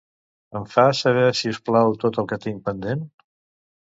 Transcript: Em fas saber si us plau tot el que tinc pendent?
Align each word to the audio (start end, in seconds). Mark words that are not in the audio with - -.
Em 0.59 0.63
fas 0.75 1.01
saber 1.05 1.27
si 1.41 1.53
us 1.55 1.61
plau 1.71 1.93
tot 2.05 2.21
el 2.23 2.29
que 2.33 2.43
tinc 2.47 2.67
pendent? 2.71 3.09